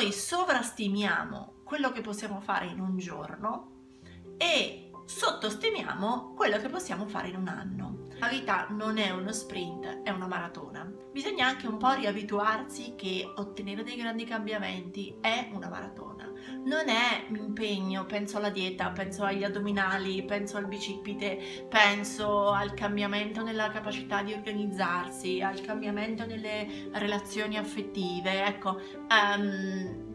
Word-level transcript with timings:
noi 0.00 0.12
sovrastimiamo 0.12 1.60
quello 1.62 1.92
che 1.92 2.00
possiamo 2.00 2.40
fare 2.40 2.64
in 2.64 2.80
un 2.80 2.96
giorno 2.96 3.98
e 4.38 4.89
sottostimiamo 5.10 6.34
quello 6.36 6.58
che 6.58 6.68
possiamo 6.68 7.04
fare 7.06 7.28
in 7.28 7.36
un 7.36 7.48
anno. 7.48 8.06
La 8.20 8.28
vita 8.28 8.68
non 8.70 8.96
è 8.96 9.10
uno 9.10 9.32
sprint, 9.32 10.02
è 10.04 10.10
una 10.10 10.28
maratona. 10.28 10.88
Bisogna 11.10 11.48
anche 11.48 11.66
un 11.66 11.78
po' 11.78 11.92
riabituarsi 11.94 12.94
che 12.96 13.28
ottenere 13.34 13.82
dei 13.82 13.96
grandi 13.96 14.24
cambiamenti 14.24 15.16
è 15.20 15.50
una 15.52 15.68
maratona. 15.68 16.30
Non 16.64 16.88
è 16.88 17.26
un 17.28 17.36
impegno, 17.36 18.06
penso 18.06 18.36
alla 18.36 18.50
dieta, 18.50 18.90
penso 18.90 19.24
agli 19.24 19.42
addominali, 19.42 20.24
penso 20.24 20.58
al 20.58 20.66
bicipite, 20.66 21.66
penso 21.68 22.52
al 22.52 22.72
cambiamento 22.74 23.42
nella 23.42 23.68
capacità 23.70 24.22
di 24.22 24.32
organizzarsi, 24.32 25.42
al 25.42 25.60
cambiamento 25.60 26.24
nelle 26.24 26.88
relazioni 26.92 27.58
affettive. 27.58 28.44
Ecco, 28.44 28.80
um, 29.08 30.10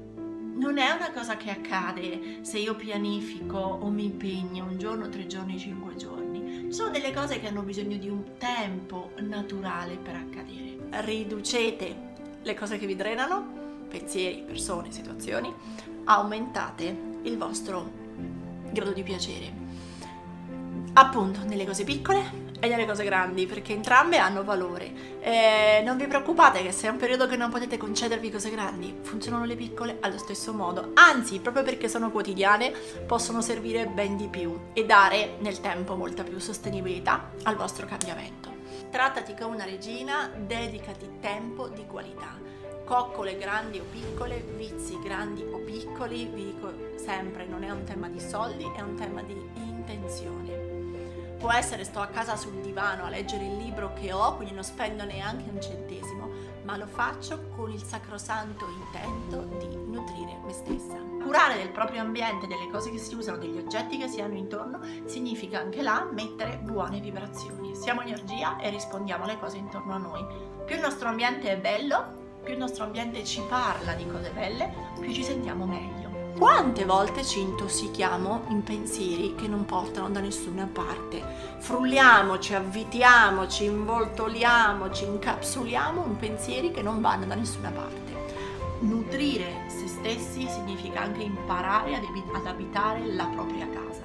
non 0.56 0.78
è 0.78 0.90
una 0.92 1.12
cosa 1.12 1.36
che 1.38 1.50
accade 1.50 2.40
se 2.42 2.60
io 2.60 2.76
pianifico 2.76 3.58
o 3.58 3.90
mi 3.90 4.06
impegno 4.06 4.66
un 4.66 4.78
giorno, 4.78 5.10
tre 5.10 5.28
giorni, 5.28 5.60
cinque 5.60 5.96
giorni. 5.96 6.72
Sono 6.72 6.92
delle 6.92 7.14
cose 7.14 7.40
che 7.40 7.48
hanno 7.48 7.62
bisogno 7.62 7.98
di 7.98 8.10
un 8.10 8.38
tempo 8.38 9.12
naturale 9.20 9.98
per 9.98 10.16
accadere. 10.16 10.78
Riducete 11.04 12.14
le 12.42 12.54
cose 12.54 12.78
che 12.78 12.86
vi 12.86 12.96
drenano, 12.96 13.86
pensieri, 13.90 14.44
persone, 14.46 14.92
situazioni, 14.92 15.54
aumentate 16.06 16.98
il 17.24 17.38
vostro 17.38 17.92
grado 18.72 18.92
di 18.92 19.04
piacere. 19.04 19.64
Appunto, 20.94 21.44
nelle 21.44 21.66
cose 21.66 21.84
piccole 21.84 22.45
e 22.66 22.70
delle 22.70 22.86
cose 22.86 23.04
grandi, 23.04 23.46
perché 23.46 23.74
entrambe 23.74 24.18
hanno 24.18 24.44
valore. 24.44 25.20
E 25.20 25.82
non 25.86 25.98
vi 25.98 26.08
preoccupate 26.08 26.62
che 26.62 26.72
se 26.72 26.88
è 26.88 26.90
un 26.90 26.98
periodo 26.98 27.28
che 27.28 27.36
non 27.36 27.50
potete 27.50 27.78
concedervi 27.78 28.32
cose 28.32 28.50
grandi, 28.50 28.96
funzionano 29.02 29.46
le 29.46 29.56
piccole 29.56 29.98
allo 30.02 30.18
stesso 30.18 30.54
modo. 30.54 30.92
Anzi, 30.96 31.40
proprio 31.40 31.64
perché 31.64 31.88
sono 31.88 32.12
quotidiane, 32.12 32.74
possono 33.06 33.42
servire 33.42 33.86
ben 33.86 34.18
di 34.18 34.28
più 34.28 34.58
e 34.74 34.86
dare 34.86 35.36
nel 35.40 35.62
tempo 35.62 35.96
molta 35.96 36.24
più 36.24 36.40
sostenibilità 36.40 37.32
al 37.44 37.56
vostro 37.56 37.86
cambiamento. 37.86 38.54
Trattati 38.90 39.36
come 39.36 39.56
una 39.56 39.66
regina, 39.66 40.32
dedicati 40.36 41.18
tempo 41.20 41.68
di 41.68 41.86
qualità. 41.86 42.44
Coccole 42.86 43.38
grandi 43.38 43.80
o 43.80 43.84
piccole, 43.92 44.46
vizi 44.56 45.00
grandi 45.02 45.42
o 45.42 45.58
piccoli, 45.58 46.30
vi 46.32 46.46
dico 46.46 46.72
sempre, 46.96 47.46
non 47.46 47.64
è 47.64 47.72
un 47.72 47.84
tema 47.84 48.08
di 48.08 48.20
soldi, 48.20 48.64
è 48.76 48.82
un 48.82 48.96
tema 48.96 49.22
di 49.24 49.36
intenzione 49.56 50.45
può 51.46 51.54
essere 51.54 51.84
sto 51.84 52.00
a 52.00 52.08
casa 52.08 52.36
sul 52.36 52.60
divano 52.62 53.06
a 53.06 53.10
leggere 53.10 53.46
il 53.46 53.58
libro 53.58 53.94
che 53.94 54.12
ho, 54.12 54.36
quindi 54.36 54.56
non 54.56 54.64
spendo 54.64 55.06
neanche 55.06 55.48
un 55.48 55.62
centesimo, 55.62 56.28
ma 56.64 56.76
lo 56.76 56.88
faccio 56.88 57.50
con 57.56 57.70
il 57.70 57.84
sacrosanto 57.84 58.66
intento 58.68 59.42
di 59.60 59.68
nutrire 59.76 60.40
me 60.44 60.52
stessa. 60.52 60.98
Curare 61.22 61.58
del 61.58 61.70
proprio 61.70 62.02
ambiente, 62.02 62.48
delle 62.48 62.68
cose 62.72 62.90
che 62.90 62.98
si 62.98 63.14
usano, 63.14 63.38
degli 63.38 63.60
oggetti 63.60 64.00
che 64.00 64.08
si 64.08 64.22
hanno 64.22 64.34
intorno, 64.34 64.80
significa 65.06 65.60
anche 65.60 65.84
là 65.84 66.10
mettere 66.12 66.58
buone 66.58 67.00
vibrazioni. 67.00 67.76
Siamo 67.76 68.02
energia 68.02 68.58
e 68.60 68.72
rispondiamo 68.72 69.26
alle 69.26 69.38
cose 69.38 69.58
intorno 69.58 69.94
a 69.94 69.98
noi. 69.98 70.26
Più 70.66 70.74
il 70.74 70.82
nostro 70.82 71.10
ambiente 71.10 71.52
è 71.52 71.60
bello, 71.60 72.40
più 72.42 72.54
il 72.54 72.60
nostro 72.60 72.86
ambiente 72.86 73.24
ci 73.24 73.42
parla 73.48 73.94
di 73.94 74.08
cose 74.08 74.32
belle, 74.32 74.74
più 75.00 75.14
ci 75.14 75.24
sentiamo 75.24 75.68
meglio. 75.68 76.05
Quante 76.38 76.84
volte 76.84 77.24
ci 77.24 77.40
intossichiamo 77.40 78.48
in 78.50 78.62
pensieri 78.62 79.36
che 79.36 79.48
non 79.48 79.64
portano 79.64 80.10
da 80.10 80.20
nessuna 80.20 80.68
parte? 80.70 81.24
Frulliamo, 81.60 82.40
ci 82.40 82.54
avvitiamo, 82.54 83.48
ci 83.48 83.64
involtoliamo, 83.64 84.92
ci 84.92 85.06
incapsuliamo 85.06 86.04
in 86.04 86.18
pensieri 86.18 86.72
che 86.72 86.82
non 86.82 87.00
vanno 87.00 87.26
da 87.26 87.36
nessuna 87.36 87.70
parte. 87.70 88.14
Nutrire 88.80 89.64
se 89.68 89.88
stessi 89.88 90.46
significa 90.50 91.00
anche 91.00 91.24
imparare 91.24 91.96
ad 91.96 92.46
abitare 92.46 93.06
la 93.14 93.28
propria 93.28 93.70
casa. 93.70 94.04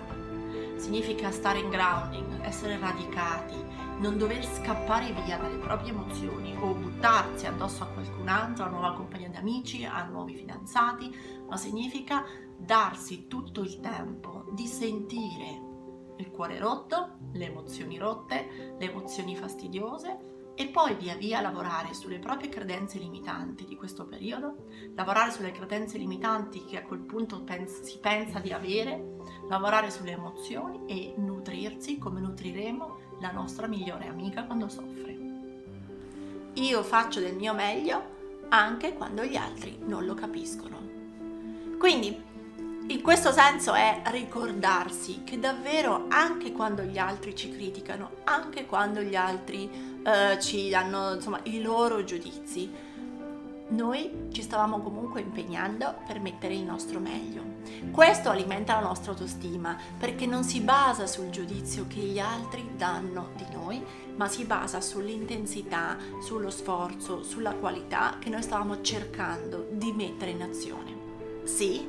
Significa 0.76 1.32
stare 1.32 1.58
in 1.58 1.68
grounding, 1.68 2.44
essere 2.44 2.78
radicati, 2.78 3.56
non 4.00 4.16
dover 4.16 4.42
scappare 4.44 5.12
via 5.24 5.36
dalle 5.36 5.58
proprie 5.58 5.90
emozioni 5.90 6.56
o 6.58 6.72
buttarsi 6.72 7.46
addosso 7.46 7.82
a 7.82 7.86
qualcun 7.86 8.28
altro, 8.28 8.64
a 8.64 8.68
nuova 8.68 8.94
compagnia 8.94 9.28
di 9.28 9.36
amici, 9.36 9.84
a 9.84 10.04
nuovi 10.04 10.36
fidanzati, 10.36 11.14
ma 11.46 11.58
significa 11.58 12.24
darsi 12.56 13.26
tutto 13.28 13.60
il 13.60 13.78
tempo 13.80 14.46
di 14.52 14.66
sentire 14.66 15.68
il 16.16 16.30
cuore 16.30 16.58
rotto, 16.58 17.18
le 17.32 17.46
emozioni 17.46 17.98
rotte, 17.98 18.74
le 18.78 18.90
emozioni 18.90 19.36
fastidiose 19.36 20.38
e 20.54 20.68
poi 20.68 20.94
via 20.94 21.14
via 21.14 21.40
lavorare 21.42 21.92
sulle 21.92 22.18
proprie 22.18 22.48
credenze 22.48 22.98
limitanti 22.98 23.66
di 23.66 23.76
questo 23.76 24.06
periodo, 24.06 24.66
lavorare 24.94 25.30
sulle 25.30 25.52
credenze 25.52 25.98
limitanti 25.98 26.64
che 26.64 26.78
a 26.78 26.84
quel 26.84 27.00
punto 27.00 27.42
pens- 27.42 27.82
si 27.82 27.98
pensa 27.98 28.40
di 28.40 28.52
avere, 28.52 29.16
lavorare 29.48 29.90
sulle 29.90 30.12
emozioni 30.12 30.84
e 30.86 31.14
nutrirsi 31.16 31.98
come 31.98 32.20
nutriremo 32.20 33.08
la 33.20 33.30
nostra 33.30 33.66
migliore 33.66 34.06
amica 34.06 34.44
quando 34.44 34.68
soffre. 34.68 35.18
Io 36.54 36.82
faccio 36.82 37.20
del 37.20 37.36
mio 37.36 37.54
meglio 37.54 38.18
anche 38.48 38.94
quando 38.94 39.24
gli 39.24 39.36
altri 39.36 39.78
non 39.84 40.04
lo 40.04 40.14
capiscono. 40.14 40.78
Quindi, 41.78 42.28
in 42.88 43.02
questo 43.02 43.30
senso 43.30 43.72
è 43.72 44.02
ricordarsi 44.06 45.22
che 45.24 45.38
davvero 45.38 46.06
anche 46.08 46.52
quando 46.52 46.82
gli 46.82 46.98
altri 46.98 47.36
ci 47.36 47.50
criticano, 47.50 48.10
anche 48.24 48.66
quando 48.66 49.00
gli 49.00 49.14
altri 49.14 49.70
eh, 50.02 50.40
ci 50.40 50.68
danno 50.68 51.14
insomma, 51.14 51.40
i 51.44 51.62
loro 51.62 52.02
giudizi, 52.02 52.70
noi 53.70 54.28
ci 54.32 54.42
stavamo 54.42 54.80
comunque 54.80 55.20
impegnando 55.20 55.94
per 56.06 56.20
mettere 56.20 56.54
il 56.54 56.64
nostro 56.64 56.98
meglio. 56.98 57.58
Questo 57.90 58.30
alimenta 58.30 58.74
la 58.74 58.86
nostra 58.86 59.12
autostima 59.12 59.76
perché 59.98 60.26
non 60.26 60.44
si 60.44 60.60
basa 60.60 61.06
sul 61.06 61.30
giudizio 61.30 61.86
che 61.86 62.00
gli 62.00 62.18
altri 62.18 62.70
danno 62.76 63.30
di 63.36 63.46
noi, 63.52 63.82
ma 64.16 64.28
si 64.28 64.44
basa 64.44 64.80
sull'intensità, 64.80 65.96
sullo 66.20 66.50
sforzo, 66.50 67.22
sulla 67.22 67.52
qualità 67.54 68.16
che 68.18 68.28
noi 68.28 68.42
stavamo 68.42 68.80
cercando 68.80 69.68
di 69.70 69.92
mettere 69.92 70.32
in 70.32 70.42
azione. 70.42 71.08
Sì, 71.44 71.86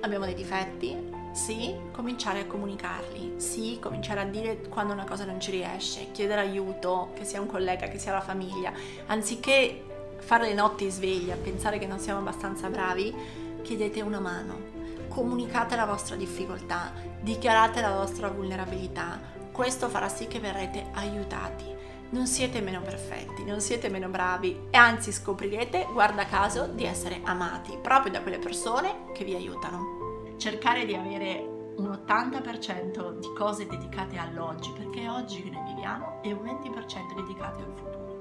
abbiamo 0.00 0.24
dei 0.24 0.34
difetti, 0.34 0.96
sì, 1.32 1.74
cominciare 1.92 2.40
a 2.40 2.46
comunicarli, 2.46 3.34
sì, 3.36 3.78
cominciare 3.80 4.20
a 4.20 4.24
dire 4.24 4.60
quando 4.68 4.92
una 4.92 5.04
cosa 5.04 5.24
non 5.24 5.40
ci 5.40 5.50
riesce, 5.50 6.10
chiedere 6.12 6.42
aiuto, 6.42 7.10
che 7.14 7.24
sia 7.24 7.40
un 7.40 7.46
collega, 7.46 7.88
che 7.88 7.98
sia 7.98 8.12
la 8.12 8.20
famiglia, 8.20 8.72
anziché 9.06 9.84
fare 10.22 10.46
le 10.46 10.54
notti 10.54 10.88
sveglie, 10.88 11.32
a 11.32 11.36
pensare 11.36 11.78
che 11.78 11.86
non 11.86 11.98
siamo 11.98 12.20
abbastanza 12.20 12.68
bravi, 12.68 13.14
chiedete 13.62 14.00
una 14.00 14.20
mano, 14.20 14.70
comunicate 15.08 15.76
la 15.76 15.84
vostra 15.84 16.16
difficoltà, 16.16 16.92
dichiarate 17.20 17.80
la 17.80 17.92
vostra 17.92 18.28
vulnerabilità. 18.28 19.20
Questo 19.50 19.88
farà 19.88 20.08
sì 20.08 20.26
che 20.28 20.38
verrete 20.38 20.86
aiutati. 20.92 21.64
Non 22.10 22.26
siete 22.26 22.60
meno 22.60 22.80
perfetti, 22.80 23.44
non 23.44 23.60
siete 23.60 23.88
meno 23.88 24.08
bravi 24.08 24.68
e 24.70 24.76
anzi 24.76 25.12
scoprirete, 25.12 25.88
guarda 25.92 26.26
caso, 26.26 26.66
di 26.66 26.84
essere 26.84 27.20
amati 27.24 27.76
proprio 27.80 28.12
da 28.12 28.22
quelle 28.22 28.38
persone 28.38 29.06
che 29.12 29.24
vi 29.24 29.34
aiutano. 29.34 30.34
Cercare 30.36 30.86
di 30.86 30.94
avere 30.94 31.44
un 31.76 31.86
80% 32.06 33.18
di 33.18 33.32
cose 33.36 33.66
dedicate 33.66 34.18
all'oggi, 34.18 34.72
perché 34.72 35.02
è 35.02 35.10
oggi 35.10 35.42
che 35.42 35.50
ne 35.50 35.62
viviamo, 35.66 36.20
e 36.22 36.32
un 36.32 36.44
20% 36.44 37.14
dedicate 37.16 37.62
al 37.62 37.72
futuro 37.74 38.11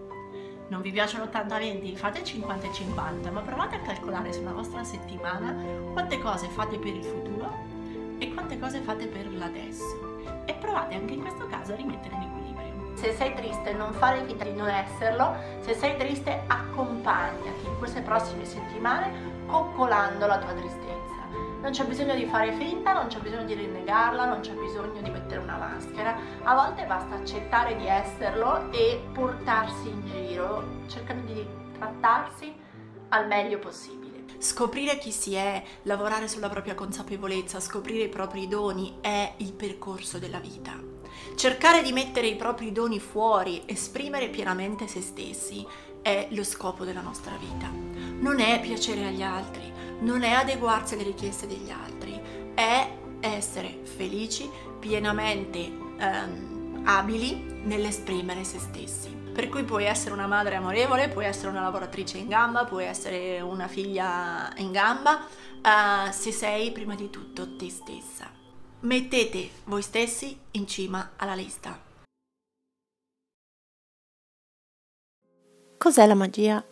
non 0.72 0.82
vi 0.82 0.92
piace 0.92 1.18
l'80-20, 1.18 1.96
fate 1.98 2.22
50-50, 2.22 3.30
ma 3.30 3.42
provate 3.42 3.76
a 3.76 3.82
calcolare 3.82 4.32
sulla 4.32 4.54
vostra 4.54 4.86
settimana 4.86 5.54
quante 5.92 6.18
cose 6.20 6.48
fate 6.48 6.80
per 6.80 6.96
il 6.96 7.04
futuro 7.04 7.54
e 8.18 8.34
quante 8.34 8.58
cose 8.58 8.80
fate 8.80 9.08
per 9.08 9.30
l'adesso. 9.34 10.24
E 10.46 10.54
provate 10.54 10.96
anche 10.96 11.14
in 11.14 11.20
questo 11.20 11.46
caso 11.48 11.74
a 11.74 11.76
rimettere 11.76 12.16
in 12.16 12.22
equilibrio. 12.22 12.96
Se 12.96 13.14
sei 13.14 13.36
triste, 13.36 13.74
non 13.74 13.92
fare 13.92 14.24
finta 14.24 14.46
di 14.46 14.54
non 14.54 14.70
esserlo. 14.70 15.36
Se 15.60 15.74
sei 15.74 15.98
triste, 15.98 16.44
accompagnati 16.48 17.66
in 17.66 17.78
queste 17.78 18.00
prossime 18.00 18.46
settimane 18.46 19.12
coccolando 19.48 20.26
la 20.26 20.38
tua 20.38 20.54
tristezza 20.54 21.00
non 21.62 21.72
c'è 21.72 21.86
bisogno 21.86 22.16
di 22.16 22.25
fare 22.25 22.54
finta, 22.54 22.92
non 22.92 23.08
c'è 23.08 23.19
bisogno 23.19 23.46
di 23.46 23.54
rinnegarla, 23.54 24.25
non 24.25 24.40
c'è 24.42 24.54
bisogno 24.54 25.02
di 25.02 25.10
mettere 25.10 25.40
una 25.40 25.58
maschera. 25.58 26.18
A 26.44 26.56
volte 26.56 26.86
basta 26.86 27.16
accettare 27.16 27.75
di 27.78 27.86
esserlo 27.86 28.72
e 28.72 29.02
portarsi 29.13 29.88
in 29.88 30.06
giro, 30.08 30.63
cercando 30.88 31.31
di 31.31 31.46
trattarsi 31.78 32.54
al 33.10 33.28
meglio 33.28 33.60
possibile. 33.60 34.00
Scoprire 34.40 34.98
chi 34.98 35.12
si 35.12 35.36
è, 35.36 35.62
lavorare 35.84 36.28
sulla 36.28 36.50
propria 36.50 36.74
consapevolezza, 36.74 37.60
scoprire 37.60 38.06
i 38.06 38.10
propri 38.10 38.48
doni 38.48 38.98
è 39.00 39.34
il 39.38 39.54
percorso 39.54 40.18
della 40.18 40.40
vita. 40.40 40.74
Cercare 41.36 41.84
di 41.84 41.92
mettere 41.92 42.25
i 42.25 42.36
propri 42.36 42.72
doni 42.72 43.00
fuori, 43.00 43.62
esprimere 43.68 44.30
pienamente 44.30 44.88
se 44.88 45.02
stessi, 45.02 45.66
è 46.01 46.27
lo 46.31 46.44
scopo 46.44 46.83
della 46.83 47.01
nostra 47.01 47.36
vita. 47.38 47.69
Non 47.69 48.39
è 48.39 48.59
piacere 48.59 49.06
agli 49.06 49.21
altri, 49.21 49.71
non 50.01 50.24
è 50.24 50.31
adeguarsi 50.31 50.94
alle 50.94 51.03
richieste 51.03 51.48
degli 51.48 51.69
altri, 51.69 52.19
è 52.53 52.98
essere 53.19 53.80
felici, 53.83 54.50
pienamente 54.80 55.59
ehm, 55.59 56.81
abili 56.86 57.59
nell'esprimere 57.63 58.44
se 58.44 58.59
stessi. 58.59 59.09
Per 59.33 59.48
cui 59.48 59.63
puoi 59.63 59.86
essere 59.86 60.13
una 60.13 60.27
madre 60.27 60.56
amorevole, 60.56 61.07
puoi 61.07 61.25
essere 61.25 61.48
una 61.48 61.62
lavoratrice 61.62 62.18
in 62.18 62.27
gamba, 62.27 62.65
puoi 62.65 62.86
essere 62.86 63.39
una 63.39 63.68
figlia 63.68 64.51
in 64.57 64.71
gamba, 64.71 65.25
uh, 65.63 66.12
se 66.12 66.33
sei 66.33 66.71
prima 66.71 66.95
di 66.95 67.09
tutto 67.09 67.56
te 67.56 67.69
stessa. 67.69 68.30
Mettete 68.81 69.50
voi 69.65 69.81
stessi 69.81 70.38
in 70.51 70.68
cima 70.68 71.12
alla 71.15 71.36
lista. 71.36 71.91
Cos'è 75.83 76.06
la 76.06 76.13
magia? 76.13 76.63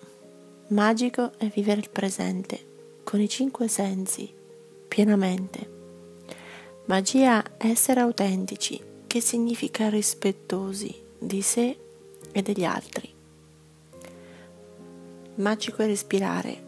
Magico 0.68 1.32
è 1.40 1.48
vivere 1.48 1.80
il 1.80 1.90
presente 1.90 3.00
con 3.04 3.20
i 3.20 3.28
cinque 3.28 3.68
sensi 3.68 4.32
pienamente. 4.88 5.70
Magia 6.86 7.58
è 7.58 7.66
essere 7.66 8.02
autentici, 8.02 8.80
che 9.08 9.20
significa 9.20 9.90
rispettosi 9.90 10.94
di 11.18 11.42
sé 11.42 11.76
e 12.32 12.42
degli 12.44 12.64
altri. 12.64 13.12
Magico 15.38 15.82
è 15.82 15.88
respirare, 15.88 16.64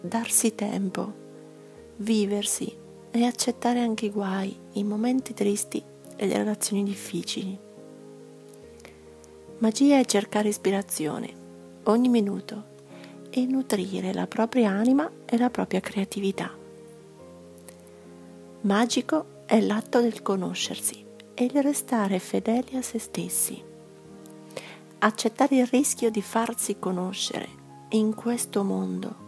darsi 0.00 0.56
tempo, 0.56 1.12
viversi 1.98 2.76
e 3.08 3.24
accettare 3.24 3.78
anche 3.78 4.06
i 4.06 4.10
guai, 4.10 4.58
i 4.72 4.82
momenti 4.82 5.32
tristi 5.32 5.80
e 6.16 6.26
le 6.26 6.38
relazioni 6.38 6.82
difficili. 6.82 7.56
Magia 9.58 10.00
è 10.00 10.04
cercare 10.04 10.48
ispirazione 10.48 11.37
ogni 11.88 12.08
minuto 12.08 12.76
e 13.30 13.44
nutrire 13.46 14.12
la 14.12 14.26
propria 14.26 14.70
anima 14.70 15.10
e 15.24 15.36
la 15.36 15.50
propria 15.50 15.80
creatività. 15.80 16.50
Magico 18.62 19.42
è 19.46 19.60
l'atto 19.60 20.00
del 20.00 20.22
conoscersi 20.22 21.04
e 21.34 21.44
il 21.44 21.62
restare 21.62 22.18
fedeli 22.18 22.76
a 22.76 22.82
se 22.82 22.98
stessi 22.98 23.66
accettare 25.00 25.56
il 25.56 25.66
rischio 25.66 26.10
di 26.10 26.20
farsi 26.20 26.78
conoscere 26.78 27.48
in 27.90 28.14
questo 28.14 28.64
mondo 28.64 29.26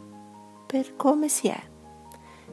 per 0.67 0.97
come 0.97 1.29
si 1.29 1.49
è, 1.49 1.61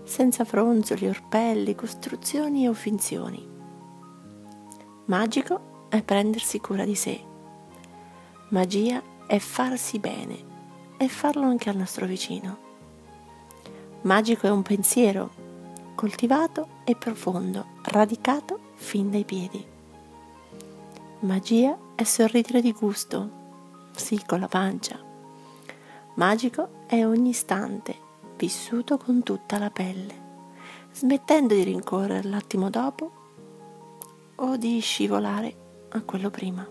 senza 0.03 0.45
fronzoli, 0.45 1.07
orpelli, 1.07 1.75
costruzioni 1.75 2.67
o 2.67 2.73
finzioni. 2.73 3.45
Magico 5.05 5.87
è 5.89 6.01
prendersi 6.03 6.59
cura 6.59 6.85
di 6.85 6.95
sé. 6.95 7.19
Magia 8.49 9.01
è 9.27 9.37
farsi 9.39 9.99
bene 9.99 10.55
e 10.97 11.07
farlo 11.07 11.43
anche 11.43 11.69
al 11.69 11.75
nostro 11.75 12.05
vicino. 12.05 12.65
Magico 14.01 14.47
è 14.47 14.49
un 14.49 14.63
pensiero 14.63 15.45
coltivato 15.95 16.67
e 16.85 16.95
profondo, 16.95 17.65
radicato 17.83 18.59
fin 18.75 19.11
dai 19.11 19.25
piedi. 19.25 19.65
Magia 21.19 21.77
è 21.95 22.03
sorridere 22.03 22.61
di 22.61 22.71
gusto, 22.71 23.29
sì, 23.95 24.23
con 24.25 24.39
la 24.39 24.47
pancia. 24.47 24.99
Magico 26.13 26.85
è 26.87 27.05
ogni 27.05 27.29
istante, 27.29 27.95
vissuto 28.37 28.97
con 28.97 29.23
tutta 29.23 29.57
la 29.57 29.69
pelle, 29.69 30.25
smettendo 30.93 31.53
di 31.53 31.63
rincorrere 31.63 32.27
l'attimo 32.27 32.69
dopo 32.69 33.11
o 34.35 34.55
di 34.57 34.79
scivolare 34.79 35.55
a 35.89 36.01
quello 36.01 36.29
prima. 36.29 36.67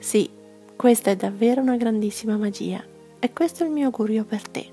Sì, 0.00 0.28
questa 0.78 1.10
è 1.10 1.16
davvero 1.16 1.60
una 1.60 1.76
grandissima 1.76 2.36
magia 2.36 2.80
e 3.18 3.32
questo 3.32 3.64
è 3.64 3.66
il 3.66 3.72
mio 3.72 3.86
augurio 3.86 4.24
per 4.24 4.48
te, 4.48 4.70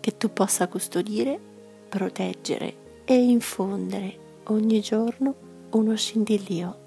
che 0.00 0.16
tu 0.16 0.32
possa 0.32 0.68
custodire, 0.68 1.38
proteggere 1.86 3.04
e 3.04 3.22
infondere 3.22 4.40
ogni 4.44 4.80
giorno 4.80 5.34
uno 5.72 5.94
scintillio 5.94 6.78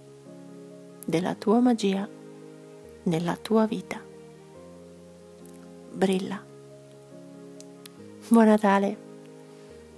della 1.05 1.35
tua 1.35 1.59
magia 1.59 2.09
nella 3.03 3.37
tua 3.39 3.67
vita. 3.67 4.01
Brilla. 5.93 6.43
Buon 8.27 8.45
Natale. 8.47 8.97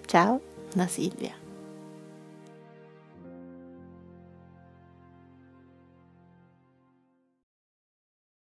Ciao 0.05 0.41
da 0.73 0.85
Silvia. 0.87 1.46